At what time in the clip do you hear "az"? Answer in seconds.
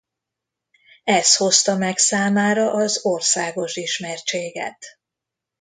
2.73-3.05